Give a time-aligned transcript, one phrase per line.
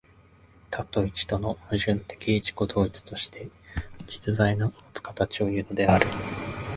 [0.71, 3.49] 多と一との矛盾的自己同一として、
[4.07, 6.07] 実在のもつ形をいうのである。